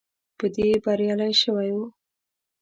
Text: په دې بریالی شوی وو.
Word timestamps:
په 0.37 0.45
دې 0.55 0.67
بریالی 0.83 1.33
شوی 1.41 1.69
وو. 1.75 1.85